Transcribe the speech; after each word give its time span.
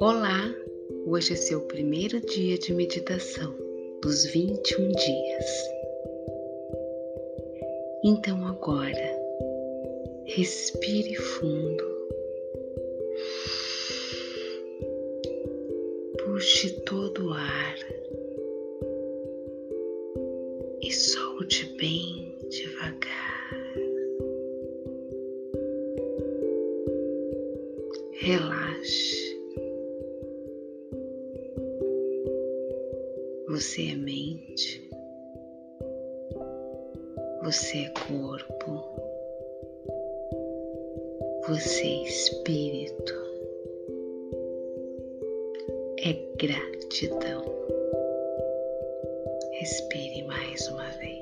Olá, 0.00 0.54
hoje 1.06 1.32
é 1.32 1.36
seu 1.36 1.60
primeiro 1.62 2.20
dia 2.20 2.56
de 2.56 2.72
meditação 2.72 3.52
dos 4.00 4.26
21 4.26 4.92
dias. 4.92 5.44
Então 8.04 8.46
agora, 8.46 9.20
respire 10.24 11.16
fundo, 11.16 11.84
puxe 16.24 16.70
todo 16.82 17.26
o 17.26 17.32
ar 17.32 17.76
e 20.80 20.92
solte 20.92 21.64
bem 21.76 22.36
devagar. 22.48 23.09
relaxe. 28.20 29.40
Você 33.48 33.88
é 33.90 33.94
mente, 33.96 34.90
você 37.42 37.78
é 37.78 37.92
corpo, 38.06 38.84
você 41.48 41.86
é 41.86 42.04
espírito, 42.04 43.14
é 46.00 46.12
gratidão. 46.36 47.44
Respire 49.52 50.22
mais 50.24 50.68
uma 50.68 50.88
vez. 50.90 51.20